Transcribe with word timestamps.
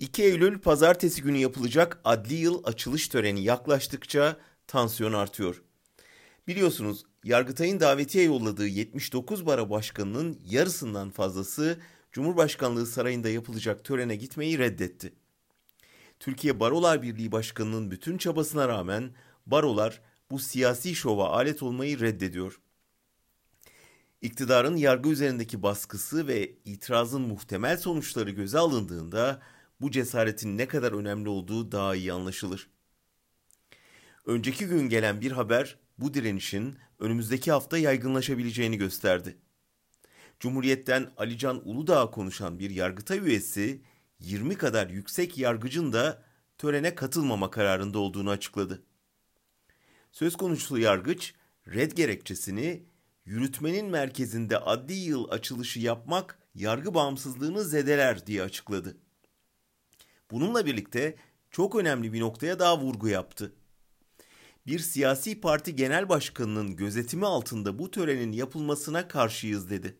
2 0.00 0.22
Eylül 0.22 0.58
pazartesi 0.58 1.22
günü 1.22 1.38
yapılacak 1.38 2.00
adli 2.04 2.34
yıl 2.34 2.64
açılış 2.64 3.08
töreni 3.08 3.44
yaklaştıkça 3.44 4.36
tansiyon 4.66 5.12
artıyor. 5.12 5.62
Biliyorsunuz 6.46 7.04
Yargıtay'ın 7.24 7.80
davetiye 7.80 8.24
yolladığı 8.24 8.66
79 8.66 9.46
bara 9.46 9.70
başkanının 9.70 10.40
yarısından 10.44 11.10
fazlası 11.10 11.80
Cumhurbaşkanlığı 12.12 12.86
Sarayı'nda 12.86 13.28
yapılacak 13.28 13.84
törene 13.84 14.16
gitmeyi 14.16 14.58
reddetti. 14.58 15.12
Türkiye 16.20 16.60
Barolar 16.60 17.02
Birliği 17.02 17.32
Başkanı'nın 17.32 17.90
bütün 17.90 18.18
çabasına 18.18 18.68
rağmen 18.68 19.10
barolar 19.46 20.00
bu 20.30 20.38
siyasi 20.38 20.94
şova 20.94 21.30
alet 21.30 21.62
olmayı 21.62 22.00
reddediyor. 22.00 22.60
İktidarın 24.22 24.76
yargı 24.76 25.08
üzerindeki 25.08 25.62
baskısı 25.62 26.26
ve 26.26 26.52
itirazın 26.64 27.22
muhtemel 27.22 27.76
sonuçları 27.76 28.30
göze 28.30 28.58
alındığında 28.58 29.42
bu 29.80 29.90
cesaretin 29.90 30.58
ne 30.58 30.68
kadar 30.68 30.92
önemli 30.92 31.28
olduğu 31.28 31.72
daha 31.72 31.94
iyi 31.94 32.12
anlaşılır. 32.12 32.70
Önceki 34.26 34.66
gün 34.66 34.88
gelen 34.88 35.20
bir 35.20 35.32
haber 35.32 35.78
bu 35.98 36.14
direnişin 36.14 36.76
önümüzdeki 36.98 37.52
hafta 37.52 37.78
yaygınlaşabileceğini 37.78 38.78
gösterdi. 38.78 39.36
Cumhuriyet'ten 40.40 41.10
Alican 41.16 41.68
Uludağ 41.68 42.10
konuşan 42.10 42.58
bir 42.58 42.70
yargıtay 42.70 43.18
üyesi 43.18 43.82
20 44.18 44.56
kadar 44.56 44.88
yüksek 44.88 45.38
yargıcın 45.38 45.92
da 45.92 46.22
törene 46.58 46.94
katılmama 46.94 47.50
kararında 47.50 47.98
olduğunu 47.98 48.30
açıkladı. 48.30 48.82
Söz 50.12 50.36
konusu 50.36 50.78
yargıç 50.78 51.34
red 51.66 51.92
gerekçesini 51.92 52.86
yürütmenin 53.24 53.86
merkezinde 53.86 54.58
adli 54.58 54.94
yıl 54.94 55.30
açılışı 55.30 55.80
yapmak 55.80 56.38
yargı 56.54 56.94
bağımsızlığını 56.94 57.64
zedeler 57.64 58.26
diye 58.26 58.42
açıkladı. 58.42 58.96
Bununla 60.34 60.66
birlikte 60.66 61.16
çok 61.50 61.74
önemli 61.74 62.12
bir 62.12 62.20
noktaya 62.20 62.58
daha 62.58 62.80
vurgu 62.80 63.08
yaptı. 63.08 63.52
Bir 64.66 64.78
siyasi 64.78 65.40
parti 65.40 65.76
genel 65.76 66.08
başkanının 66.08 66.76
gözetimi 66.76 67.26
altında 67.26 67.78
bu 67.78 67.90
törenin 67.90 68.32
yapılmasına 68.32 69.08
karşıyız 69.08 69.70
dedi. 69.70 69.98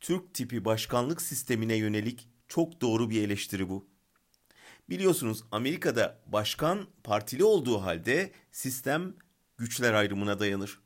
Türk 0.00 0.34
tipi 0.34 0.64
başkanlık 0.64 1.22
sistemine 1.22 1.74
yönelik 1.74 2.28
çok 2.48 2.80
doğru 2.80 3.10
bir 3.10 3.22
eleştiri 3.22 3.68
bu. 3.68 3.88
Biliyorsunuz 4.90 5.44
Amerika'da 5.52 6.20
başkan 6.26 6.86
partili 7.04 7.44
olduğu 7.44 7.82
halde 7.82 8.32
sistem 8.52 9.14
güçler 9.56 9.92
ayrımına 9.92 10.40
dayanır. 10.40 10.80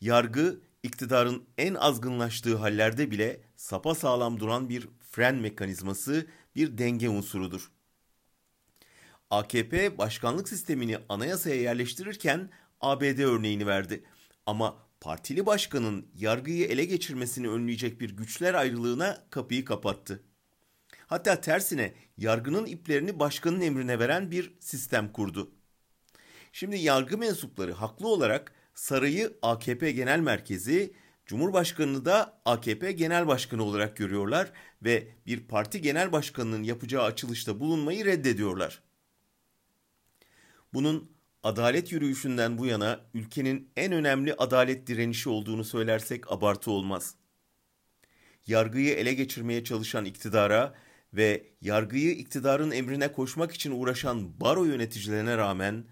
Yargı 0.00 0.60
iktidarın 0.82 1.44
en 1.58 1.74
azgınlaştığı 1.74 2.56
hallerde 2.56 3.10
bile 3.10 3.40
sapa 3.56 3.94
sağlam 3.94 4.40
duran 4.40 4.68
bir 4.68 4.88
fren 5.16 5.34
mekanizması, 5.34 6.26
bir 6.56 6.78
denge 6.78 7.08
unsurudur. 7.08 7.70
AKP 9.30 9.98
başkanlık 9.98 10.48
sistemini 10.48 10.98
anayasaya 11.08 11.56
yerleştirirken 11.56 12.50
ABD 12.80 13.18
örneğini 13.18 13.66
verdi. 13.66 14.04
Ama 14.46 14.76
partili 15.00 15.46
başkanın 15.46 16.06
yargıyı 16.14 16.66
ele 16.66 16.84
geçirmesini 16.84 17.48
önleyecek 17.48 18.00
bir 18.00 18.16
güçler 18.16 18.54
ayrılığına 18.54 19.26
kapıyı 19.30 19.64
kapattı. 19.64 20.22
Hatta 21.06 21.40
tersine 21.40 21.94
yargının 22.18 22.66
iplerini 22.66 23.18
başkanın 23.18 23.60
emrine 23.60 23.98
veren 23.98 24.30
bir 24.30 24.54
sistem 24.60 25.12
kurdu. 25.12 25.50
Şimdi 26.52 26.76
yargı 26.76 27.18
mensupları 27.18 27.72
haklı 27.72 28.08
olarak 28.08 28.52
sarayı 28.74 29.38
AKP 29.42 29.92
Genel 29.92 30.20
Merkezi, 30.20 30.94
Cumhurbaşkanını 31.26 32.04
da 32.04 32.40
AKP 32.44 32.92
Genel 32.92 33.26
Başkanı 33.26 33.62
olarak 33.62 33.96
görüyorlar 33.96 34.52
ve 34.82 35.08
bir 35.26 35.40
parti 35.40 35.80
genel 35.80 36.12
başkanının 36.12 36.62
yapacağı 36.62 37.04
açılışta 37.04 37.60
bulunmayı 37.60 38.04
reddediyorlar. 38.04 38.82
Bunun 40.74 41.10
adalet 41.42 41.92
yürüyüşünden 41.92 42.58
bu 42.58 42.66
yana 42.66 43.00
ülkenin 43.14 43.70
en 43.76 43.92
önemli 43.92 44.34
adalet 44.34 44.86
direnişi 44.86 45.28
olduğunu 45.28 45.64
söylersek 45.64 46.32
abartı 46.32 46.70
olmaz. 46.70 47.14
Yargıyı 48.46 48.94
ele 48.94 49.14
geçirmeye 49.14 49.64
çalışan 49.64 50.04
iktidara 50.04 50.74
ve 51.12 51.46
yargıyı 51.60 52.12
iktidarın 52.12 52.70
emrine 52.70 53.12
koşmak 53.12 53.52
için 53.52 53.70
uğraşan 53.70 54.40
baro 54.40 54.64
yöneticilerine 54.64 55.36
rağmen 55.36 55.84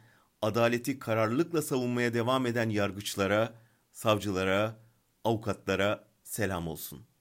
adaleti 0.42 0.98
kararlılıkla 0.98 1.62
savunmaya 1.62 2.14
devam 2.14 2.46
eden 2.46 2.68
yargıçlara, 2.68 3.54
savcılara, 3.92 4.83
avukatlara 5.24 6.04
selam 6.22 6.68
olsun.'' 6.68 7.13